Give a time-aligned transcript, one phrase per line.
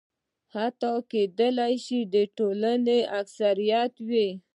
[0.55, 4.27] حتی کېدای شي د ټولنې اکثریت وي.